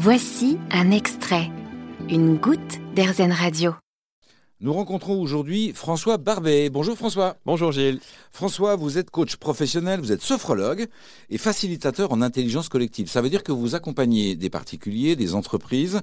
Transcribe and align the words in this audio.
Voici 0.00 0.58
un 0.70 0.92
extrait, 0.92 1.50
une 2.08 2.36
goutte 2.36 2.78
d'Airzen 2.94 3.32
Radio. 3.32 3.74
Nous 4.60 4.72
rencontrons 4.72 5.20
aujourd'hui 5.20 5.72
François 5.74 6.18
Barbet. 6.18 6.70
Bonjour 6.70 6.96
François. 6.96 7.34
Bonjour 7.44 7.72
Gilles. 7.72 7.98
François, 8.30 8.76
vous 8.76 8.96
êtes 8.96 9.10
coach 9.10 9.34
professionnel, 9.34 9.98
vous 9.98 10.12
êtes 10.12 10.22
sophrologue 10.22 10.86
et 11.30 11.36
facilitateur 11.36 12.12
en 12.12 12.22
intelligence 12.22 12.68
collective. 12.68 13.10
Ça 13.10 13.22
veut 13.22 13.28
dire 13.28 13.42
que 13.42 13.50
vous 13.50 13.74
accompagnez 13.74 14.36
des 14.36 14.50
particuliers, 14.50 15.16
des 15.16 15.34
entreprises, 15.34 16.00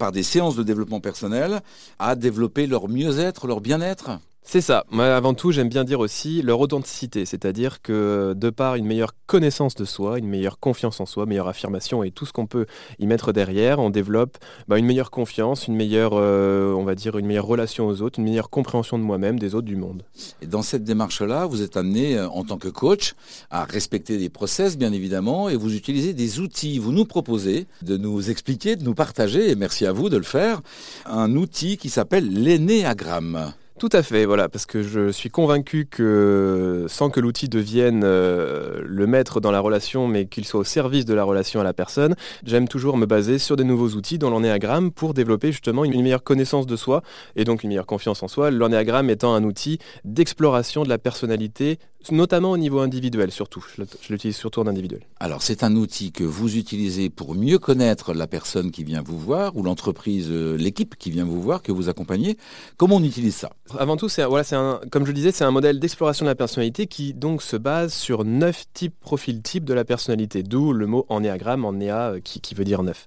par 0.00 0.10
des 0.10 0.24
séances 0.24 0.56
de 0.56 0.64
développement 0.64 1.00
personnel, 1.00 1.60
à 2.00 2.16
développer 2.16 2.66
leur 2.66 2.88
mieux-être, 2.88 3.46
leur 3.46 3.60
bien-être? 3.60 4.18
C'est 4.48 4.60
ça. 4.60 4.84
Moi, 4.90 5.06
avant 5.06 5.34
tout, 5.34 5.50
j'aime 5.50 5.68
bien 5.68 5.82
dire 5.82 5.98
aussi 5.98 6.40
leur 6.40 6.60
authenticité, 6.60 7.26
c'est-à-dire 7.26 7.82
que 7.82 8.32
de 8.36 8.50
par 8.50 8.76
une 8.76 8.86
meilleure 8.86 9.12
connaissance 9.26 9.74
de 9.74 9.84
soi, 9.84 10.20
une 10.20 10.28
meilleure 10.28 10.60
confiance 10.60 11.00
en 11.00 11.06
soi, 11.06 11.26
meilleure 11.26 11.48
affirmation 11.48 12.04
et 12.04 12.12
tout 12.12 12.26
ce 12.26 12.32
qu'on 12.32 12.46
peut 12.46 12.66
y 13.00 13.08
mettre 13.08 13.32
derrière, 13.32 13.80
on 13.80 13.90
développe 13.90 14.38
bah, 14.68 14.78
une 14.78 14.86
meilleure 14.86 15.10
confiance, 15.10 15.66
une 15.66 15.74
meilleure, 15.74 16.12
euh, 16.14 16.72
on 16.74 16.84
va 16.84 16.94
dire, 16.94 17.18
une 17.18 17.26
meilleure 17.26 17.46
relation 17.46 17.88
aux 17.88 18.02
autres, 18.02 18.20
une 18.20 18.24
meilleure 18.24 18.48
compréhension 18.48 19.00
de 19.00 19.02
moi-même, 19.02 19.36
des 19.36 19.56
autres, 19.56 19.66
du 19.66 19.74
monde. 19.74 20.04
Et 20.40 20.46
dans 20.46 20.62
cette 20.62 20.84
démarche-là, 20.84 21.46
vous 21.46 21.62
êtes 21.62 21.76
amené 21.76 22.16
euh, 22.16 22.28
en 22.28 22.44
tant 22.44 22.58
que 22.58 22.68
coach 22.68 23.14
à 23.50 23.64
respecter 23.64 24.16
des 24.16 24.28
process, 24.28 24.78
bien 24.78 24.92
évidemment, 24.92 25.48
et 25.48 25.56
vous 25.56 25.74
utilisez 25.74 26.14
des 26.14 26.38
outils. 26.38 26.78
Vous 26.78 26.92
nous 26.92 27.04
proposez 27.04 27.66
de 27.82 27.96
nous 27.96 28.30
expliquer, 28.30 28.76
de 28.76 28.84
nous 28.84 28.94
partager, 28.94 29.50
et 29.50 29.56
merci 29.56 29.86
à 29.86 29.92
vous 29.92 30.08
de 30.08 30.16
le 30.16 30.22
faire, 30.22 30.60
un 31.04 31.34
outil 31.34 31.78
qui 31.78 31.90
s'appelle 31.90 32.32
l'énéagramme. 32.32 33.52
Tout 33.78 33.90
à 33.92 34.02
fait, 34.02 34.24
voilà, 34.24 34.48
parce 34.48 34.64
que 34.64 34.82
je 34.82 35.10
suis 35.12 35.28
convaincu 35.28 35.84
que 35.84 36.86
sans 36.88 37.10
que 37.10 37.20
l'outil 37.20 37.50
devienne 37.50 38.04
euh, 38.04 38.80
le 38.82 39.06
maître 39.06 39.38
dans 39.38 39.50
la 39.50 39.60
relation, 39.60 40.08
mais 40.08 40.24
qu'il 40.24 40.46
soit 40.46 40.60
au 40.60 40.64
service 40.64 41.04
de 41.04 41.12
la 41.12 41.24
relation 41.24 41.60
à 41.60 41.64
la 41.64 41.74
personne, 41.74 42.14
j'aime 42.42 42.68
toujours 42.68 42.96
me 42.96 43.04
baser 43.04 43.38
sur 43.38 43.54
des 43.54 43.64
nouveaux 43.64 43.90
outils 43.90 44.16
dont 44.16 44.30
l'ornéagramme 44.30 44.92
pour 44.92 45.12
développer 45.12 45.52
justement 45.52 45.84
une 45.84 46.02
meilleure 46.02 46.22
connaissance 46.22 46.66
de 46.66 46.74
soi 46.74 47.02
et 47.36 47.44
donc 47.44 47.64
une 47.64 47.68
meilleure 47.68 47.84
confiance 47.84 48.22
en 48.22 48.28
soi. 48.28 48.50
L'ornéagramme 48.50 49.10
étant 49.10 49.34
un 49.34 49.44
outil 49.44 49.78
d'exploration 50.04 50.82
de 50.82 50.88
la 50.88 50.96
personnalité 50.96 51.78
notamment 52.12 52.50
au 52.50 52.56
niveau 52.58 52.80
individuel 52.80 53.30
surtout. 53.30 53.64
Je 53.76 54.12
l'utilise 54.12 54.36
surtout 54.36 54.60
en 54.60 54.66
individuel. 54.66 55.00
Alors 55.20 55.42
c'est 55.42 55.62
un 55.62 55.74
outil 55.76 56.12
que 56.12 56.24
vous 56.24 56.56
utilisez 56.56 57.10
pour 57.10 57.34
mieux 57.34 57.58
connaître 57.58 58.12
la 58.14 58.26
personne 58.26 58.70
qui 58.70 58.84
vient 58.84 59.02
vous 59.02 59.18
voir 59.18 59.56
ou 59.56 59.62
l'entreprise, 59.62 60.28
euh, 60.30 60.56
l'équipe 60.56 60.96
qui 60.96 61.10
vient 61.10 61.24
vous 61.24 61.40
voir, 61.40 61.62
que 61.62 61.72
vous 61.72 61.88
accompagnez. 61.88 62.36
Comment 62.76 62.96
on 62.96 63.02
utilise 63.02 63.34
ça? 63.34 63.50
Avant 63.78 63.96
tout, 63.96 64.08
c'est 64.08 64.24
voilà, 64.24 64.44
c'est 64.44 64.56
comme 64.90 65.04
je 65.04 65.10
le 65.10 65.14
disais, 65.14 65.32
c'est 65.32 65.44
un 65.44 65.50
modèle 65.50 65.80
d'exploration 65.80 66.24
de 66.24 66.30
la 66.30 66.34
personnalité 66.34 66.86
qui 66.86 67.14
donc 67.14 67.42
se 67.42 67.56
base 67.56 67.92
sur 67.92 68.24
neuf 68.24 68.64
types, 68.74 68.94
profils 69.00 69.42
types 69.42 69.64
de 69.64 69.74
la 69.74 69.84
personnalité, 69.84 70.42
d'où 70.42 70.72
le 70.72 70.86
mot 70.86 71.06
ennéagramme, 71.08 71.64
ennéa 71.64 72.12
euh, 72.12 72.20
qui, 72.20 72.40
qui 72.40 72.54
veut 72.54 72.64
dire 72.64 72.82
neuf. 72.82 73.06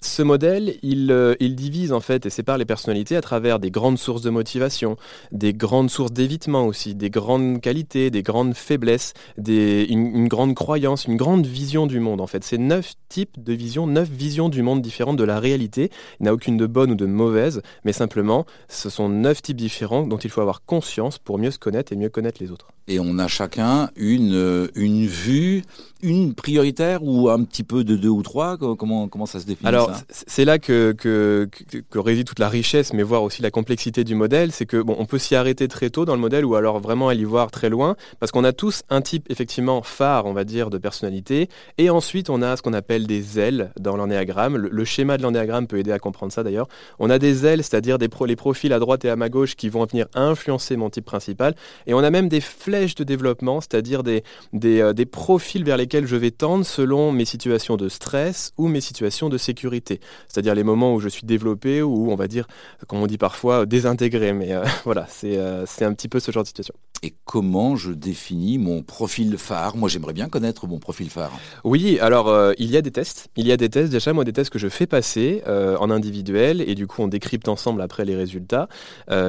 Ce 0.00 0.22
modèle, 0.22 0.76
il, 0.82 1.10
euh, 1.10 1.34
il 1.40 1.56
divise 1.56 1.92
en 1.92 2.00
fait 2.00 2.24
et 2.26 2.30
sépare 2.30 2.58
les 2.58 2.64
personnalités 2.64 3.16
à 3.16 3.20
travers 3.20 3.58
des 3.58 3.70
grandes 3.70 3.98
sources 3.98 4.22
de 4.22 4.30
motivation, 4.30 4.96
des 5.32 5.52
grandes 5.52 5.90
sources 5.90 6.12
d'évitement 6.12 6.66
aussi, 6.66 6.94
des 6.94 7.10
grandes 7.10 7.60
qualités, 7.60 8.10
des 8.10 8.22
grandes 8.22 8.37
faiblesse, 8.54 9.14
des, 9.36 9.86
une, 9.88 10.28
grande 10.28 10.54
croyance, 10.54 11.06
une 11.06 11.16
grande 11.16 11.46
vision 11.46 11.86
du 11.86 12.00
monde 12.00 12.20
en 12.20 12.26
fait. 12.26 12.44
C'est 12.44 12.58
neuf 12.58 12.94
types 13.08 13.42
de 13.42 13.52
visions, 13.52 13.86
neuf 13.86 14.08
visions 14.08 14.48
du 14.48 14.62
monde 14.62 14.82
différentes 14.82 15.16
de 15.16 15.24
la 15.24 15.40
réalité. 15.40 15.90
Il 16.20 16.24
n'y 16.24 16.28
a 16.28 16.34
aucune 16.34 16.56
de 16.56 16.66
bonne 16.66 16.92
ou 16.92 16.94
de 16.94 17.06
mauvaise, 17.06 17.62
mais 17.84 17.92
simplement 17.92 18.46
ce 18.68 18.90
sont 18.90 19.08
neuf 19.08 19.42
types 19.42 19.56
différents 19.56 20.06
dont 20.06 20.18
il 20.18 20.30
faut 20.30 20.40
avoir 20.40 20.64
conscience 20.64 21.18
pour 21.18 21.38
mieux 21.38 21.50
se 21.50 21.58
connaître 21.58 21.92
et 21.92 21.96
mieux 21.96 22.08
connaître 22.10 22.42
les 22.42 22.50
autres. 22.50 22.68
Et 22.88 22.98
on 23.00 23.18
a 23.18 23.28
chacun 23.28 23.90
une, 23.96 24.34
euh, 24.34 24.68
une 24.74 25.06
vue, 25.06 25.62
une 26.02 26.34
prioritaire 26.34 27.02
ou 27.02 27.28
un 27.28 27.42
petit 27.44 27.62
peu 27.62 27.84
de 27.84 27.96
deux 27.96 28.08
ou 28.08 28.22
trois 28.22 28.56
Comment, 28.56 29.08
comment 29.08 29.26
ça 29.26 29.40
se 29.40 29.46
définit 29.46 29.68
Alors, 29.68 29.92
c'est 30.10 30.44
là 30.44 30.58
que, 30.58 30.92
que, 30.92 31.48
que, 31.90 31.98
réside 31.98 32.26
toute 32.26 32.38
la 32.38 32.48
richesse, 32.48 32.92
mais 32.92 33.02
voir 33.02 33.22
aussi 33.22 33.42
la 33.42 33.50
complexité 33.50 34.04
du 34.04 34.14
modèle. 34.14 34.52
C'est 34.52 34.64
que 34.64 34.80
bon, 34.80 34.96
on 34.98 35.04
peut 35.04 35.18
s'y 35.18 35.34
arrêter 35.34 35.68
très 35.68 35.90
tôt 35.90 36.04
dans 36.04 36.14
le 36.14 36.20
modèle 36.20 36.44
ou 36.44 36.54
alors 36.54 36.78
vraiment 36.80 37.08
aller 37.08 37.24
voir 37.24 37.50
très 37.50 37.68
loin, 37.68 37.96
parce 38.20 38.32
qu'on 38.32 38.44
a 38.44 38.52
tous 38.52 38.82
un 38.88 39.02
type 39.02 39.26
effectivement 39.28 39.82
phare, 39.82 40.26
on 40.26 40.32
va 40.32 40.44
dire, 40.44 40.70
de 40.70 40.78
personnalité. 40.78 41.48
Et 41.76 41.90
ensuite, 41.90 42.30
on 42.30 42.40
a 42.40 42.56
ce 42.56 42.62
qu'on 42.62 42.72
appelle 42.72 43.06
des 43.06 43.38
ailes 43.38 43.70
dans 43.78 43.96
l'ennéagramme. 43.96 44.56
Le, 44.56 44.84
schéma 44.84 45.18
de 45.18 45.22
l'ennéagramme 45.22 45.66
peut 45.66 45.78
aider 45.78 45.92
à 45.92 45.98
comprendre 45.98 46.32
ça 46.32 46.42
d'ailleurs. 46.42 46.68
On 46.98 47.10
a 47.10 47.18
des 47.18 47.44
ailes, 47.44 47.62
c'est-à-dire 47.62 47.98
des 47.98 48.08
les 48.26 48.36
profils 48.36 48.72
à 48.72 48.78
droite 48.78 49.04
et 49.04 49.10
à 49.10 49.16
ma 49.16 49.28
gauche 49.28 49.54
qui 49.54 49.68
vont 49.68 49.84
venir 49.84 50.06
influencer 50.14 50.76
mon 50.76 50.90
type 50.90 51.04
principal. 51.04 51.54
Et 51.86 51.94
on 51.94 51.98
a 51.98 52.10
même 52.10 52.28
des 52.28 52.40
flèches 52.40 52.77
de 52.86 53.04
développement, 53.04 53.60
c'est-à-dire 53.60 54.02
des, 54.02 54.22
euh, 54.64 54.92
des, 54.92 55.06
profils 55.06 55.64
vers 55.64 55.76
lesquels 55.76 56.06
je 56.06 56.16
vais 56.16 56.30
tendre 56.30 56.64
selon 56.64 57.12
mes 57.12 57.24
situations 57.24 57.76
de 57.76 57.88
stress 57.88 58.52
ou 58.56 58.68
mes 58.68 58.80
situations 58.80 59.28
de 59.28 59.38
sécurité. 59.38 60.00
C'est-à-dire 60.28 60.54
les 60.54 60.62
moments 60.62 60.94
où 60.94 61.00
je 61.00 61.08
suis 61.08 61.24
développé 61.24 61.82
ou 61.82 62.10
on 62.10 62.16
va 62.16 62.28
dire, 62.28 62.46
comme 62.86 63.00
on 63.00 63.06
dit 63.06 63.18
parfois, 63.18 63.66
désintégré. 63.66 64.32
Mais 64.32 64.52
euh, 64.52 64.64
voilà, 64.84 65.06
euh, 65.24 65.64
c'est 65.66 65.84
un 65.84 65.92
petit 65.92 66.08
peu 66.08 66.20
ce 66.20 66.30
genre 66.30 66.42
de 66.42 66.48
situation. 66.48 66.74
Et 67.02 67.14
comment 67.24 67.76
je 67.76 67.92
définis 67.92 68.58
mon 68.58 68.82
profil 68.82 69.38
phare 69.38 69.76
Moi, 69.76 69.88
j'aimerais 69.88 70.12
bien 70.12 70.28
connaître 70.28 70.66
mon 70.66 70.78
profil 70.78 71.10
phare. 71.10 71.30
Oui, 71.64 71.98
alors 72.00 72.52
il 72.58 72.70
y 72.70 72.76
a 72.76 72.82
des 72.82 72.90
tests. 72.90 73.28
Il 73.36 73.46
y 73.46 73.52
a 73.52 73.56
des 73.56 73.68
tests, 73.68 73.92
déjà, 73.92 74.12
moi, 74.12 74.24
des 74.24 74.32
tests 74.32 74.50
que 74.50 74.58
je 74.58 74.68
fais 74.68 74.86
passer 74.86 75.42
en 75.46 75.90
individuel 75.90 76.60
et 76.60 76.74
du 76.74 76.86
coup, 76.86 77.02
on 77.02 77.08
décrypte 77.08 77.48
ensemble 77.48 77.82
après 77.82 78.04
les 78.04 78.16
résultats 78.16 78.68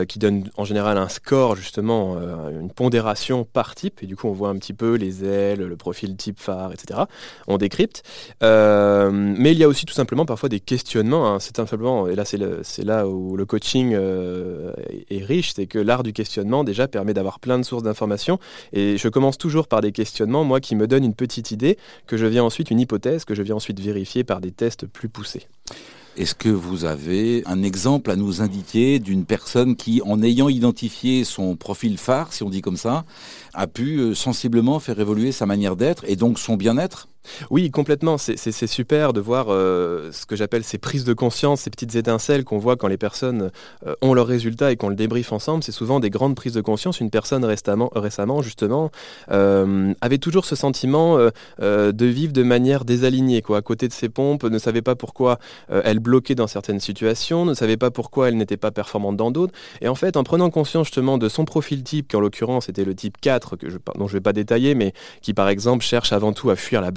qui 0.08 0.20
donnent 0.20 0.50
en 0.58 0.66
général 0.66 0.98
un 0.98 1.10
score, 1.10 1.56
justement, 1.56 2.18
une 2.50 2.72
pondération 2.72 3.46
par 3.46 3.76
type, 3.76 4.02
et 4.04 4.08
du 4.08 4.16
coup 4.16 4.28
on 4.28 4.32
voit 4.32 4.50
un 4.50 4.56
petit 4.56 4.74
peu 4.74 4.96
les 4.96 5.24
ailes, 5.24 5.60
le 5.60 5.76
profil 5.76 6.16
type 6.16 6.40
phare, 6.40 6.74
etc. 6.74 7.02
On 7.48 7.58
décrypte. 7.58 8.04
Euh, 8.44 9.12
mais 9.12 9.52
il 9.52 9.58
y 9.58 9.64
a 9.64 9.68
aussi 9.68 9.86
tout 9.86 9.94
simplement 9.94 10.26
parfois 10.26 10.50
des 10.50 10.60
questionnements. 10.60 11.28
Hein. 11.28 11.40
C'est 11.40 11.56
simplement, 11.58 12.08
et 12.08 12.16
là 12.16 12.24
c'est 12.26 12.84
là 12.84 13.08
où 13.08 13.36
le 13.36 13.46
coaching 13.46 13.94
euh, 13.94 14.74
est 15.10 15.24
riche, 15.24 15.54
c'est 15.56 15.68
que 15.68 15.80
l'art 15.80 16.04
du 16.04 16.14
questionnement 16.14 16.64
déjà 16.64 16.88
permet 16.88 17.14
d'avoir 17.14 17.40
plein 17.40 17.59
de 17.60 17.66
sources 17.66 17.84
d'informations. 17.84 18.40
Et 18.74 18.98
je 18.98 19.08
commence 19.08 19.38
toujours 19.38 19.68
par 19.68 19.82
des 19.82 19.92
questionnements, 19.92 20.44
moi 20.44 20.60
qui 20.60 20.76
me 20.76 20.88
donnent 20.88 21.06
une 21.06 21.14
petite 21.14 21.52
idée, 21.52 21.78
que 22.08 22.18
je 22.18 22.26
viens 22.26 22.44
ensuite, 22.44 22.72
une 22.72 22.80
hypothèse, 22.80 23.26
que 23.26 23.36
je 23.36 23.44
viens 23.44 23.56
ensuite 23.56 23.80
vérifier 23.80 24.24
par 24.24 24.42
des 24.42 24.52
tests 24.52 24.86
plus 24.86 25.10
poussés. 25.10 25.48
Est-ce 26.18 26.36
que 26.36 26.50
vous 26.50 26.84
avez 26.84 27.44
un 27.46 27.64
exemple 27.64 28.12
à 28.12 28.18
nous 28.18 28.42
indiquer 28.42 29.00
d'une 29.00 29.24
personne 29.24 29.78
qui, 29.78 30.02
en 30.04 30.22
ayant 30.22 30.50
identifié 30.50 31.24
son 31.24 31.56
profil 31.56 31.98
phare, 31.98 32.34
si 32.34 32.44
on 32.44 32.50
dit 32.50 32.62
comme 32.62 32.76
ça, 32.76 33.06
a 33.54 33.68
pu 33.68 34.00
euh, 34.00 34.16
sensiblement 34.16 34.80
faire 34.80 35.00
évoluer 35.00 35.32
sa 35.32 35.46
manière 35.46 35.78
d'être 35.78 36.04
et 36.08 36.18
donc 36.18 36.38
son 36.38 36.58
bien-être? 36.58 37.08
Oui, 37.50 37.70
complètement. 37.72 38.18
C'est 38.18 38.68
super 38.68 39.14
de 39.14 39.20
voir 39.20 39.48
euh, 39.50 40.12
ce 40.12 40.26
que 40.26 40.36
j'appelle 40.36 40.64
ces 40.64 40.78
prises 40.78 41.04
de 41.04 41.14
conscience, 41.14 41.62
ces 41.62 41.70
petites 41.70 41.96
étincelles 41.96 42.44
qu'on 42.44 42.58
voit 42.58 42.76
quand 42.76 42.88
les 42.88 42.98
personnes 42.98 43.52
euh, 43.86 43.96
ont 44.02 44.14
leurs 44.14 44.28
résultats 44.28 44.72
et 44.72 44.78
qu'on 44.78 44.90
le 44.90 44.96
débriefe 44.96 45.32
ensemble. 45.32 45.64
C'est 45.64 45.72
souvent 45.72 46.00
des 46.00 46.10
grandes 46.10 46.36
prises 46.36 46.54
de 46.54 46.62
conscience. 46.62 47.00
Une 47.00 47.10
personne 47.10 47.46
récemment, 47.46 48.42
justement, 48.42 48.92
euh, 49.32 49.94
avait 50.02 50.18
toujours 50.18 50.46
ce 50.46 50.56
sentiment 50.56 51.18
de 51.60 52.06
vivre 52.06 52.34
de 52.34 52.44
manière 52.44 52.86
désalignée, 52.86 53.42
quoi, 53.42 53.58
à 53.58 53.62
côté 53.62 53.88
de 53.88 53.94
ses 53.94 54.10
pompes, 54.10 54.44
ne 54.44 54.58
savait 54.58 54.82
pas 54.82 54.96
pourquoi 54.96 55.40
elle 55.70 56.00
bloquait 56.00 56.36
dans 56.36 56.48
certaines 56.48 56.80
situations, 56.80 57.46
ne 57.46 57.54
savait 57.54 57.78
pas 57.78 57.92
pourquoi 57.92 58.30
elle 58.30 58.38
n'était 58.38 58.58
pas 58.58 58.72
performante 58.72 59.18
dans 59.18 59.32
d'autres. 59.32 59.54
Et 59.82 59.88
en 59.88 59.96
fait, 59.96 60.18
en 60.18 60.24
prenant 60.24 60.50
conscience 60.50 60.88
justement 60.88 61.18
de 61.18 61.30
son 61.30 61.46
profil 61.46 61.84
type, 61.84 62.08
qui 62.08 62.16
en 62.16 62.20
l'occurrence 62.20 62.70
était 62.70 62.86
le 62.86 62.96
type 62.96 63.18
4, 63.22 63.56
que 63.56 63.70
je, 63.70 63.78
dont 63.96 64.08
je 64.08 64.14
ne 64.14 64.18
vais 64.18 64.22
pas 64.22 64.34
détailler, 64.34 64.76
mais 64.76 64.94
qui 65.22 65.34
par 65.34 65.50
exemple 65.50 65.84
cherche 65.84 66.14
avant 66.14 66.34
tout 66.34 66.50
à 66.50 66.56
fuir 66.56 66.82
la 66.82 66.92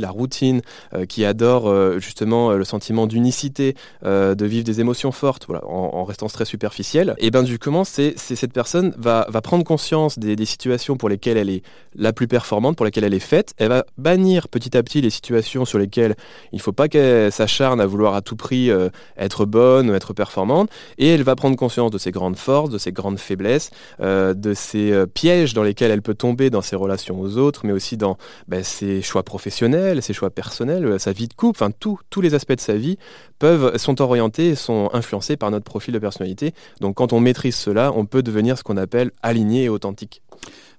la 0.00 0.10
routine, 0.10 0.62
euh, 0.94 1.06
qui 1.06 1.24
adore 1.24 1.68
euh, 1.68 1.98
justement 1.98 2.50
euh, 2.50 2.56
le 2.56 2.64
sentiment 2.64 3.06
d'unicité, 3.06 3.74
de 4.02 4.44
vivre 4.44 4.64
des 4.64 4.80
émotions 4.80 5.12
fortes, 5.12 5.44
voilà, 5.46 5.64
en, 5.66 6.04
restant 6.04 6.26
très 6.26 6.44
superficiel, 6.44 7.14
et 7.18 7.30
ben 7.30 7.42
du 7.42 7.58
comment 7.58 7.84
c'est 7.84 8.14
cette 8.16 8.52
personne 8.52 8.92
va, 8.96 9.24
prendre 9.42 9.64
conscience 9.64 10.18
des, 10.18 10.44
situations 10.44 10.96
pour 10.96 11.08
lesquelles 11.08 11.36
elle 11.36 11.50
est 11.50 11.62
la 11.94 12.12
plus 12.12 12.26
performante, 12.26 12.76
pour 12.76 12.84
lesquelles 12.84 13.04
elle 13.04 13.14
est 13.14 13.20
faite, 13.20 13.54
elle 13.58 13.68
va 13.68 13.84
bannir 13.96 14.48
petit 14.48 14.76
à 14.76 14.82
petit 14.82 15.00
les 15.00 15.10
situations 15.10 15.64
sur 15.64 15.78
lesquelles 15.78 16.14
il 16.52 16.60
faut 16.60 16.72
pas 16.72 16.88
qu'elle 16.88 17.30
s'acharne 17.30 17.80
à 17.80 17.86
vouloir 17.86 18.14
à 18.14 18.22
tout 18.22 18.36
prix 18.36 18.70
être 19.16 19.44
bonne 19.44 19.90
ou 19.90 19.94
être 19.94 20.12
performante, 20.12 20.70
et 20.98 21.08
elle 21.08 21.22
va 21.22 21.36
prendre 21.36 21.56
conscience 21.56 21.90
de 21.90 21.98
ses 21.98 22.10
grandes 22.10 22.36
forces, 22.36 22.70
de 22.70 22.78
ses 22.78 22.92
grandes 22.92 23.18
faiblesses, 23.18 23.70
de 24.00 24.54
ses 24.54 25.06
pièges 25.14 25.54
dans 25.54 25.62
lesquels 25.62 25.90
elle 25.90 26.02
peut 26.02 26.14
tomber 26.14 26.50
dans 26.50 26.62
ses 26.62 26.76
relations 26.76 27.20
aux 27.20 27.36
autres, 27.36 27.60
mais 27.64 27.72
aussi 27.72 27.96
dans 27.96 28.16
ben, 28.48 28.64
ses 28.64 29.02
choix 29.02 29.22
professionnels 29.22 29.41
ses 29.50 30.12
choix 30.12 30.30
personnels, 30.30 30.84
euh, 30.84 30.98
sa 30.98 31.12
vie 31.12 31.28
de 31.28 31.34
couple, 31.34 31.62
enfin 31.62 31.72
tous 31.78 32.20
les 32.20 32.34
aspects 32.34 32.54
de 32.54 32.60
sa 32.60 32.74
vie 32.74 32.98
peuvent, 33.38 33.76
sont 33.78 34.00
orientés 34.00 34.48
et 34.48 34.54
sont 34.54 34.90
influencés 34.92 35.36
par 35.36 35.50
notre 35.50 35.64
profil 35.64 35.94
de 35.94 35.98
personnalité. 35.98 36.54
Donc 36.80 36.96
quand 36.96 37.12
on 37.12 37.20
maîtrise 37.20 37.56
cela, 37.56 37.92
on 37.94 38.06
peut 38.06 38.22
devenir 38.22 38.58
ce 38.58 38.62
qu'on 38.62 38.76
appelle 38.76 39.10
aligné 39.22 39.64
et 39.64 39.68
authentique. 39.68 40.22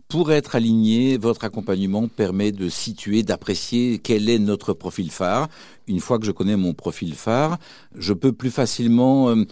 Pour 0.08 0.32
être 0.32 0.56
aligné, 0.56 1.18
votre 1.18 1.44
accompagnement 1.44 2.08
permet 2.08 2.52
de 2.52 2.70
situer, 2.70 3.24
d'apprécier 3.24 3.98
quel 3.98 4.30
est 4.30 4.38
notre 4.38 4.74
profil 4.74 5.10
phare, 5.10 5.48
une 5.88 6.00
fois 6.00 6.20
que 6.20 6.26
je 6.26 6.32
connais 6.32 6.56
mon 6.56 6.74
profil 6.74 7.14
phare, 7.16 7.58
je 7.96 8.14
peux 8.14 8.32
plus 8.32 8.52
facilement, 8.52 9.30
euh, 9.30 9.46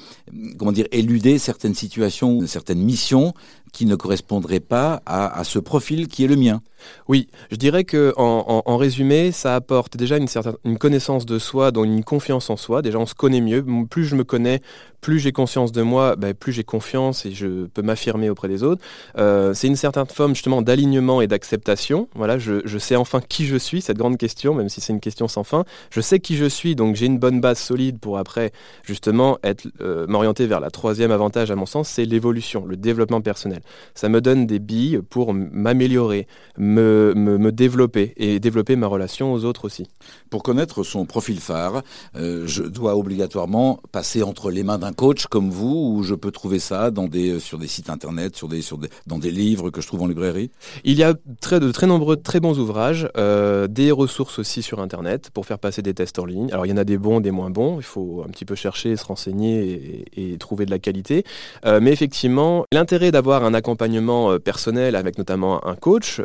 comment 0.57 0.71
dire, 0.71 0.87
éluder 0.91 1.37
certaines 1.37 1.75
situations, 1.75 2.45
certaines 2.47 2.81
missions 2.81 3.33
qui 3.71 3.85
ne 3.85 3.95
correspondraient 3.95 4.59
pas 4.59 5.01
à, 5.05 5.43
ce 5.43 5.57
profil 5.57 6.07
qui 6.07 6.25
est 6.25 6.27
le 6.27 6.35
mien. 6.35 6.61
Oui, 7.07 7.27
je 7.51 7.55
dirais 7.55 7.83
que 7.83 8.13
en, 8.17 8.77
résumé, 8.77 9.31
ça 9.31 9.55
apporte 9.55 9.95
déjà 9.95 10.17
une 10.17 10.27
certaine 10.27 10.77
connaissance 10.77 11.25
de 11.25 11.39
soi, 11.39 11.71
dont 11.71 11.83
une 11.83 12.03
confiance 12.03 12.49
en 12.49 12.57
soi. 12.57 12.81
Déjà, 12.81 12.97
on 12.97 13.05
se 13.05 13.15
connaît 13.15 13.39
mieux. 13.39 13.63
Plus 13.89 14.05
je 14.05 14.15
me 14.15 14.23
connais, 14.23 14.61
plus 14.99 15.19
j'ai 15.19 15.31
conscience 15.31 15.71
de 15.71 15.81
moi, 15.81 16.15
ben, 16.15 16.33
plus 16.33 16.51
j'ai 16.51 16.63
confiance 16.63 17.25
et 17.25 17.31
je 17.31 17.65
peux 17.67 17.81
m'affirmer 17.81 18.29
auprès 18.29 18.47
des 18.47 18.63
autres. 18.63 18.83
Euh, 19.17 19.53
c'est 19.53 19.67
une 19.67 19.75
certaine 19.75 20.05
forme 20.07 20.35
justement 20.35 20.61
d'alignement 20.61 21.21
et 21.21 21.27
d'acceptation. 21.27 22.09
Voilà, 22.15 22.37
je, 22.37 22.61
je, 22.65 22.77
sais 22.77 22.95
enfin 22.95 23.21
qui 23.21 23.45
je 23.45 23.55
suis, 23.55 23.81
cette 23.81 23.97
grande 23.97 24.17
question, 24.17 24.53
même 24.53 24.69
si 24.69 24.81
c'est 24.81 24.93
une 24.93 24.99
question 24.99 25.27
sans 25.27 25.43
fin. 25.43 25.65
Je 25.91 26.01
sais 26.01 26.19
qui 26.21 26.37
je 26.37 26.45
suis, 26.45 26.75
donc 26.75 26.95
j'ai 26.95 27.05
une 27.05 27.19
bonne 27.19 27.41
base 27.41 27.59
solide 27.59 27.99
pour 27.99 28.17
après 28.17 28.51
justement 28.83 29.37
être 29.43 29.67
euh, 29.81 30.07
m'orienter 30.07 30.47
vers 30.47 30.59
la 30.59 30.69
troisième 30.69 31.11
avantage 31.11 31.51
à 31.51 31.55
mon 31.55 31.65
sens, 31.65 31.89
c'est 31.89 32.05
l'évolution, 32.05 32.65
le 32.65 32.77
développement 32.77 33.21
personnel. 33.21 33.61
Ça 33.95 34.09
me 34.09 34.21
donne 34.21 34.45
des 34.45 34.59
billes 34.59 35.01
pour 35.09 35.33
m'améliorer, 35.33 36.27
me, 36.57 37.13
me, 37.15 37.51
développer 37.51 38.13
et 38.17 38.39
développer 38.39 38.75
ma 38.75 38.87
relation 38.87 39.33
aux 39.33 39.43
autres 39.45 39.65
aussi. 39.65 39.87
Pour 40.29 40.43
connaître 40.43 40.83
son 40.83 41.05
profil 41.05 41.39
phare, 41.39 41.81
euh, 42.15 42.43
je 42.47 42.63
dois 42.63 42.95
obligatoirement 42.95 43.79
passer 43.91 44.23
entre 44.23 44.51
les 44.51 44.63
mains 44.63 44.77
d'un 44.77 44.93
coach 44.93 45.27
comme 45.27 45.49
vous, 45.49 45.95
ou 45.95 46.03
je 46.03 46.15
peux 46.15 46.31
trouver 46.31 46.59
ça 46.59 46.91
dans 46.91 47.07
des, 47.07 47.39
sur 47.39 47.57
des 47.57 47.67
sites 47.67 47.89
internet, 47.89 48.35
sur 48.35 48.47
des, 48.47 48.61
sur 48.61 48.77
des, 48.77 48.89
dans 49.07 49.19
des 49.19 49.31
livres 49.31 49.69
que 49.69 49.81
je 49.81 49.87
trouve 49.87 50.01
en 50.03 50.07
librairie? 50.07 50.51
Il 50.83 50.97
y 50.97 51.03
a 51.03 51.13
très, 51.41 51.59
de 51.59 51.71
très 51.71 51.87
nombreux 51.87 52.17
très 52.17 52.39
bons 52.39 52.57
ouvrages, 52.59 53.09
euh, 53.17 53.67
des 53.67 53.91
ressources 53.91 54.39
aussi 54.39 54.61
sur 54.61 54.79
internet 54.79 55.29
pour 55.33 55.45
faire 55.45 55.59
passer 55.59 55.81
des 55.81 55.93
tests 55.93 56.10
en 56.19 56.25
ligne. 56.25 56.51
Alors 56.51 56.65
il 56.65 56.69
y 56.69 56.73
en 56.73 56.77
a 56.77 56.83
des 56.83 56.97
bons, 56.97 57.19
des 57.19 57.31
moins 57.31 57.49
bons. 57.49 57.77
Il 57.77 57.83
faut 57.83 58.23
un 58.25 58.29
petit 58.29 58.45
peu 58.45 58.55
chercher, 58.55 58.95
se 58.95 59.05
renseigner 59.05 60.05
et, 60.15 60.37
trouver 60.37 60.65
de 60.65 60.71
la 60.71 60.79
qualité. 60.79 61.23
Euh, 61.65 61.79
mais 61.81 61.91
effectivement, 61.91 62.65
l'intérêt 62.71 63.11
d'avoir 63.11 63.43
un 63.43 63.53
accompagnement 63.53 64.39
personnel 64.39 64.95
avec 64.95 65.17
notamment 65.17 65.65
un 65.67 65.75
coach, 65.75 66.21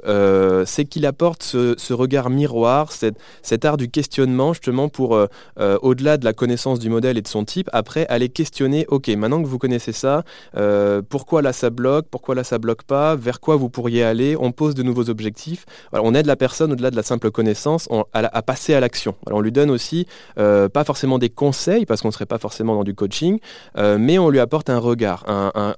c'est 0.65 0.85
qu'il 0.85 1.07
apporte 1.07 1.43
ce, 1.43 1.93
regard 1.93 2.31
miroir, 2.31 2.93
cet 2.93 3.65
art 3.65 3.77
du 3.77 3.89
questionnement 3.89 4.53
justement 4.53 4.89
pour, 4.89 5.19
au-delà 5.59 6.17
de 6.17 6.25
la 6.25 6.33
connaissance 6.33 6.79
du 6.79 6.89
modèle 6.89 7.19
et 7.19 7.23
de 7.23 7.29
son 7.29 7.45
type, 7.45 7.69
après 7.73 8.07
aller 8.09 8.29
questionner 8.29 8.87
ok, 8.89 9.09
maintenant 9.09 9.43
que 9.43 9.49
vous 9.49 9.59
connaissez 9.59 9.93
ça, 9.93 10.25
euh, 10.57 11.03
pourquoi 11.09 11.43
là 11.43 11.53
ça 11.53 11.71
bloque, 11.71 12.07
pourquoi 12.11 12.35
là 12.35 12.45
ça 12.45 12.59
bloque 12.59 12.83
pas, 12.83 13.17
vers 13.17 13.41
quoi 13.41 13.57
vous 13.57 13.69
pourriez 13.69 14.03
aller, 14.03 14.37
on 14.39 14.53
pose 14.53 14.75
de 14.75 14.83
nouveaux 14.83 15.11
objectifs. 15.11 15.65
on 15.93 16.15
aide 16.15 16.27
la 16.27 16.37
personne 16.37 16.73
au-delà 16.73 16.91
de 16.91 16.97
la 16.97 17.03
simple 17.03 17.31
connaissance 17.31 17.89
à, 18.13 18.43
passer 18.43 18.75
à 18.75 18.81
l'action. 18.81 19.15
on 19.31 19.41
lui 19.41 19.53
donne 19.53 19.71
euh, 20.39 20.69
pas 20.69 20.85
forcément 20.85 21.19
des 21.19 21.31
conseils 21.31 21.87
parce 21.87 22.03
qu'on 22.03 22.09
ne 22.09 22.13
serait 22.13 22.27
pas 22.27 22.39
forcément 22.39 22.75
dans 22.75 22.85
du 22.85 22.95
coaching, 22.95 23.39
euh, 23.77 23.99
mais 23.99 24.19
on 24.19 24.29
lui 24.31 24.41
apporte 24.41 24.71
un 24.71 24.79
regard, 24.79 25.25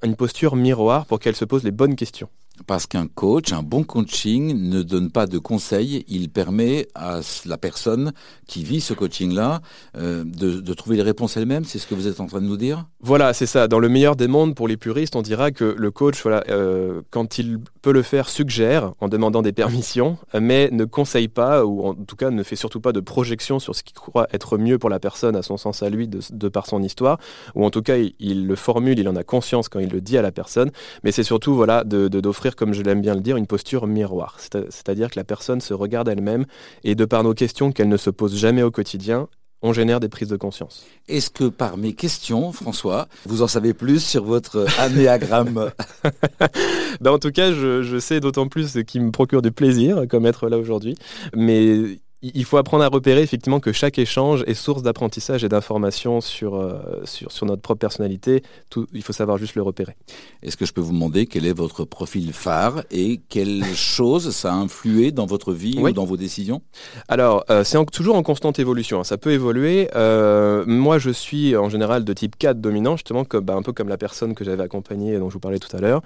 une 0.02 0.16
posture 0.16 0.56
miroir 0.56 1.06
pour 1.06 1.18
qu'elle 1.20 1.36
se 1.36 1.44
pose 1.44 1.64
les 1.64 1.70
bonnes 1.70 1.96
questions. 1.96 2.28
Parce 2.66 2.86
qu'un 2.86 3.06
coach, 3.06 3.52
un 3.52 3.62
bon 3.62 3.84
coaching 3.84 4.68
ne 4.68 4.82
donne 4.82 5.10
pas 5.10 5.26
de 5.26 5.38
conseils, 5.38 6.04
il 6.08 6.28
permet 6.28 6.88
à 6.94 7.20
la 7.46 7.58
personne 7.58 8.12
qui 8.46 8.64
vit 8.64 8.80
ce 8.80 8.94
coaching-là 8.94 9.60
euh, 9.96 10.24
de, 10.24 10.74
trouver 10.74 10.96
les 10.96 11.02
réponses 11.02 11.36
elle-même, 11.36 11.64
c'est 11.64 11.78
ce 11.78 11.86
que 11.86 11.94
vous 11.94 12.06
êtes 12.06 12.20
en 12.20 12.26
train 12.26 12.40
de 12.40 12.46
nous 12.46 12.56
dire? 12.56 12.86
Voilà, 13.00 13.32
c'est 13.32 13.46
ça. 13.46 13.68
Dans 13.68 13.80
le 13.80 13.88
meilleur 13.88 14.16
des 14.16 14.28
mondes, 14.28 14.54
pour 14.54 14.68
les 14.68 14.76
puristes, 14.76 15.16
on 15.16 15.22
dira 15.22 15.50
que 15.50 15.64
le 15.76 15.90
coach, 15.90 16.22
voilà, 16.22 16.44
euh, 16.48 17.02
quand 17.10 17.38
il 17.38 17.58
peut 17.82 17.92
le 17.92 18.02
faire, 18.02 18.28
suggère 18.28 18.92
en 19.00 19.08
demandant 19.08 19.42
des 19.42 19.52
permissions, 19.52 20.18
mais 20.38 20.68
ne 20.72 20.84
conseille 20.84 21.28
pas, 21.28 21.64
ou 21.64 21.86
en 21.86 21.94
tout 21.94 22.16
cas 22.16 22.30
ne 22.30 22.42
fait 22.42 22.56
surtout 22.56 22.80
pas 22.80 22.92
de 22.92 23.00
projection 23.00 23.58
sur 23.58 23.74
ce 23.74 23.82
qu'il 23.82 23.94
croit 23.94 24.28
être 24.32 24.58
mieux 24.58 24.78
pour 24.78 24.90
la 24.90 25.00
personne, 25.00 25.36
à 25.36 25.42
son 25.42 25.56
sens 25.56 25.82
à 25.82 25.90
lui, 25.90 26.08
de, 26.08 26.48
par 26.48 26.66
son 26.66 26.82
histoire, 26.82 27.18
ou 27.54 27.64
en 27.64 27.70
tout 27.70 27.82
cas 27.82 27.96
il, 27.96 28.46
le 28.46 28.56
formule, 28.56 28.98
il 28.98 29.08
en 29.08 29.16
a 29.16 29.24
conscience 29.24 29.68
quand 29.68 29.80
il 29.80 29.90
le 29.90 30.00
dit 30.00 30.16
à 30.16 30.22
la 30.22 30.32
personne, 30.32 30.70
mais 31.02 31.12
c'est 31.12 31.22
surtout 31.22 31.54
voilà, 31.54 31.84
d'offrir 31.84 32.47
comme 32.56 32.72
je 32.72 32.82
l'aime 32.82 33.00
bien 33.00 33.14
le 33.14 33.20
dire, 33.20 33.36
une 33.36 33.46
posture 33.46 33.86
miroir. 33.86 34.38
C'est-à-dire 34.40 35.10
que 35.10 35.18
la 35.18 35.24
personne 35.24 35.60
se 35.60 35.74
regarde 35.74 36.08
elle-même 36.08 36.46
et 36.84 36.94
de 36.94 37.04
par 37.04 37.24
nos 37.24 37.34
questions 37.34 37.72
qu'elle 37.72 37.88
ne 37.88 37.96
se 37.96 38.10
pose 38.10 38.36
jamais 38.36 38.62
au 38.62 38.70
quotidien, 38.70 39.28
on 39.62 39.72
génère 39.72 39.98
des 40.00 40.08
prises 40.08 40.28
de 40.28 40.36
conscience. 40.36 40.84
Est-ce 41.08 41.30
que 41.30 41.48
par 41.48 41.76
mes 41.76 41.92
questions, 41.92 42.52
François, 42.52 43.08
vous 43.26 43.42
en 43.42 43.48
savez 43.48 43.74
plus 43.74 44.00
sur 44.00 44.24
votre 44.24 44.66
anéagramme? 44.78 45.70
Ben 47.00 47.12
En 47.12 47.18
tout 47.18 47.30
cas, 47.30 47.52
je, 47.52 47.82
je 47.82 47.98
sais 47.98 48.20
d'autant 48.20 48.48
plus 48.48 48.72
ce 48.72 48.78
qui 48.80 49.00
me 49.00 49.10
procure 49.10 49.42
du 49.42 49.52
plaisir, 49.52 50.04
comme 50.08 50.26
être 50.26 50.48
là 50.48 50.58
aujourd'hui. 50.58 50.96
Mais 51.34 51.98
il 52.20 52.44
faut 52.44 52.56
apprendre 52.56 52.82
à 52.82 52.88
repérer 52.88 53.22
effectivement 53.22 53.60
que 53.60 53.72
chaque 53.72 53.98
échange 53.98 54.42
est 54.48 54.54
source 54.54 54.82
d'apprentissage 54.82 55.44
et 55.44 55.48
d'information 55.48 56.20
sur, 56.20 56.56
euh, 56.56 56.80
sur, 57.04 57.30
sur, 57.30 57.46
notre 57.46 57.62
propre 57.62 57.78
personnalité. 57.78 58.42
Tout, 58.70 58.86
il 58.92 59.02
faut 59.02 59.12
savoir 59.12 59.38
juste 59.38 59.54
le 59.54 59.62
repérer. 59.62 59.94
Est-ce 60.42 60.56
que 60.56 60.66
je 60.66 60.72
peux 60.72 60.80
vous 60.80 60.92
demander 60.92 61.26
quel 61.26 61.46
est 61.46 61.52
votre 61.52 61.84
profil 61.84 62.32
phare 62.32 62.82
et 62.90 63.20
quelle 63.28 63.64
chose 63.74 64.30
ça 64.34 64.52
a 64.52 64.56
influé 64.56 65.12
dans 65.12 65.26
votre 65.26 65.52
vie 65.52 65.78
ou 65.78 65.90
dans 65.92 66.04
vos 66.04 66.16
décisions? 66.16 66.60
Alors, 67.06 67.44
euh, 67.50 67.62
c'est 67.62 67.78
toujours 67.92 68.16
en 68.16 68.24
constante 68.24 68.58
évolution. 68.58 69.00
Hein. 69.00 69.04
Ça 69.04 69.16
peut 69.16 69.30
évoluer. 69.30 69.88
Euh, 69.94 70.64
moi, 70.66 70.98
je 70.98 71.10
suis 71.10 71.56
en 71.56 71.68
général 71.68 72.04
de 72.04 72.12
type 72.12 72.36
4 72.36 72.60
dominant, 72.60 72.96
justement, 72.96 73.24
comme, 73.24 73.44
bah, 73.44 73.54
un 73.54 73.62
peu 73.62 73.72
comme 73.72 73.88
la 73.88 73.98
personne 73.98 74.34
que 74.34 74.44
j'avais 74.44 74.62
accompagnée 74.62 75.14
et 75.14 75.18
dont 75.18 75.28
je 75.28 75.34
vous 75.34 75.40
parlais 75.40 75.60
tout 75.60 75.74
à 75.76 75.80
l'heure. 75.80 76.02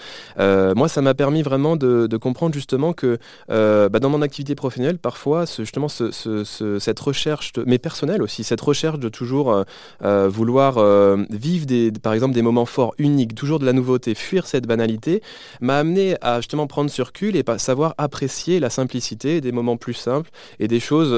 moi, 0.76 0.88
ça 0.88 1.00
m'a 1.00 1.14
permis 1.14 1.40
vraiment 1.40 1.76
de, 1.76 2.06
de, 2.06 2.16
comprendre 2.18 2.54
justement 2.54 2.92
que 2.92 3.18
bah, 3.48 3.98
dans 3.98 4.10
mon 4.10 4.20
activité 4.20 4.54
professionnelle, 4.54 4.98
parfois, 4.98 5.46
ce, 5.46 5.62
justement, 5.62 5.88
ce 5.88 6.01
cette 6.10 7.00
recherche, 7.00 7.52
mais 7.66 7.78
personnelle 7.78 8.22
aussi, 8.22 8.44
cette 8.44 8.60
recherche 8.60 8.98
de 8.98 9.08
toujours 9.08 9.52
euh, 9.52 9.64
euh, 10.04 10.28
vouloir 10.28 10.78
euh, 10.78 11.24
vivre 11.30 11.66
des, 11.66 11.92
par 11.92 12.12
exemple 12.12 12.34
des 12.34 12.42
moments 12.42 12.66
forts, 12.66 12.94
uniques, 12.98 13.34
toujours 13.34 13.58
de 13.58 13.66
la 13.66 13.72
nouveauté, 13.72 14.14
fuir 14.14 14.46
cette 14.46 14.66
banalité, 14.66 15.22
m'a 15.60 15.78
amené 15.78 16.16
à 16.20 16.38
justement 16.38 16.66
prendre 16.66 16.90
sur 16.90 17.06
recul 17.06 17.36
et 17.36 17.44
savoir 17.58 17.94
apprécier 17.98 18.60
la 18.60 18.70
simplicité 18.70 19.40
des 19.40 19.52
moments 19.52 19.76
plus 19.76 19.94
simples 19.94 20.30
et 20.58 20.68
des 20.68 20.80
choses, 20.80 21.12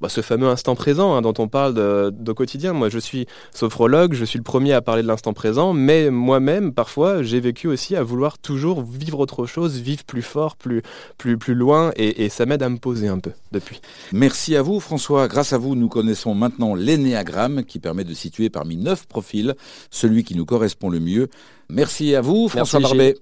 bah, 0.00 0.08
ce 0.08 0.20
fameux 0.20 0.48
instant 0.48 0.74
présent 0.74 1.14
hein, 1.14 1.22
dont 1.22 1.34
on 1.38 1.48
parle 1.48 1.74
de, 1.74 2.32
quotidien. 2.32 2.72
Moi, 2.72 2.88
je 2.88 2.98
suis 2.98 3.26
sophrologue, 3.54 4.12
je 4.12 4.24
suis 4.24 4.38
le 4.38 4.44
premier 4.44 4.72
à 4.72 4.82
parler 4.82 5.02
de 5.02 5.08
l'instant 5.08 5.32
présent, 5.32 5.72
mais 5.72 6.10
moi-même, 6.10 6.72
parfois, 6.72 7.22
j'ai 7.22 7.40
vécu 7.40 7.66
aussi 7.66 7.96
à 7.96 8.02
vouloir 8.02 8.38
toujours 8.38 8.82
vivre 8.82 9.18
autre 9.20 9.46
chose, 9.46 9.78
vivre 9.78 10.04
plus 10.04 10.22
fort, 10.22 10.56
plus, 10.56 10.82
plus, 11.16 11.38
plus 11.38 11.54
loin, 11.54 11.92
et, 11.96 12.24
et 12.24 12.28
ça 12.28 12.46
m'aide 12.46 12.62
à 12.62 12.68
me 12.68 12.76
poser 12.76 13.08
un 13.08 13.18
peu 13.18 13.32
depuis. 13.52 13.80
Merci 14.28 14.56
à 14.56 14.60
vous 14.60 14.78
François. 14.78 15.26
Grâce 15.26 15.54
à 15.54 15.58
vous, 15.58 15.74
nous 15.74 15.88
connaissons 15.88 16.34
maintenant 16.34 16.74
l'énéagramme 16.74 17.64
qui 17.64 17.78
permet 17.78 18.04
de 18.04 18.12
situer 18.12 18.50
parmi 18.50 18.76
neuf 18.76 19.06
profils 19.06 19.54
celui 19.90 20.22
qui 20.22 20.34
nous 20.34 20.44
correspond 20.44 20.90
le 20.90 21.00
mieux. 21.00 21.30
Merci 21.70 22.14
à 22.14 22.20
vous 22.20 22.46
François 22.50 22.78
Barbet. 22.80 23.16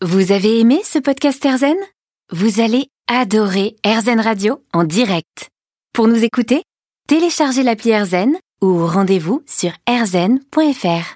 Vous 0.00 0.30
avez 0.30 0.60
aimé 0.60 0.80
ce 0.84 1.00
podcast 1.00 1.44
Erzen 1.44 1.74
Vous 2.30 2.60
allez 2.60 2.86
adorer 3.08 3.74
Erzen 3.82 4.20
Radio 4.20 4.62
en 4.72 4.84
direct. 4.84 5.48
Pour 5.92 6.06
nous 6.06 6.22
écouter, 6.22 6.62
téléchargez 7.08 7.64
l'appli 7.64 7.90
Erzen 7.90 8.36
ou 8.62 8.86
rendez-vous 8.86 9.42
sur 9.48 9.72
erzen.fr. 9.88 11.10